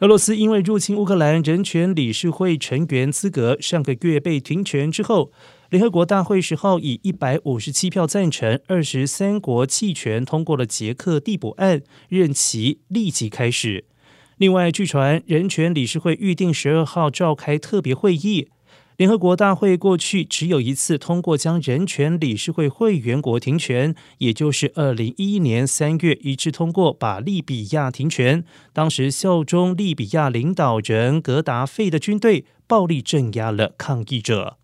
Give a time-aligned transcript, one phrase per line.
[0.00, 5.32] 俄罗斯因为入侵乌克兰人权理事会成员资格上个月被停权之后，
[5.70, 11.80] 联合国大会十号以一百五十七票赞成、二十三国弃权通过了捷克递补案，
[12.10, 13.86] 任期立即开始。
[14.36, 18.48] 另外，据传人权理事会预定十二号召开特别会议。
[18.96, 28.42] 联合国大会过去只有一次通过将人权理事会会员国停权，也就是二零一一年三月一致通过把利比亚停权。
[28.72, 34.56] 当时效忠利比亚领导人格达费的军队暴力镇压了抗议者。